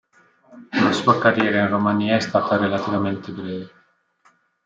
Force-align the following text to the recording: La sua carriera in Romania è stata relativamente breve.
La 0.83 0.91
sua 0.93 1.19
carriera 1.19 1.59
in 1.61 1.67
Romania 1.69 2.15
è 2.15 2.19
stata 2.19 2.57
relativamente 2.57 3.31
breve. 3.31 3.71